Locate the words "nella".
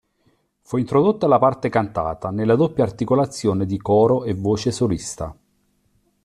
2.31-2.55